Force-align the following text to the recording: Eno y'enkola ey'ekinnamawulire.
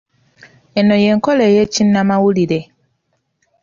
Eno 0.79 0.95
y'enkola 1.03 1.43
ey'ekinnamawulire. 1.49 2.59